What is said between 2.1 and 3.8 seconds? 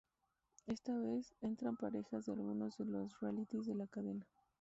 de algunos de los realities de